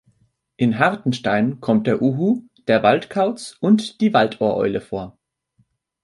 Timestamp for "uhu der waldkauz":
2.01-3.55